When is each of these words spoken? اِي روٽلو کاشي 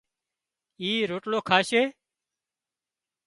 اِي 0.81 0.91
روٽلو 1.09 1.39
کاشي 1.49 1.81